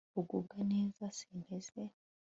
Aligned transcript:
ugubwa 0.19 0.57
neza, 0.71 1.03
sinteze 1.17 1.79